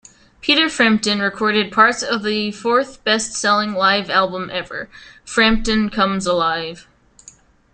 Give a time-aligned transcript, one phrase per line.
[0.41, 4.89] Peter Frampton recorded parts of the fourth best-selling live album ever,
[5.23, 6.87] Frampton Comes Alive!